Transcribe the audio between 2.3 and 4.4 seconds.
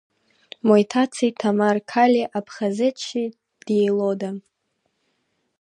Аԥхазеҭшьи диелода!